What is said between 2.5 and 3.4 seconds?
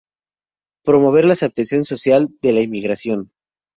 la emigración.